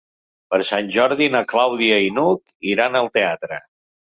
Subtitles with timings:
[0.53, 3.63] Per Sant Jordi na Clàudia i n'Hug iran al teatre.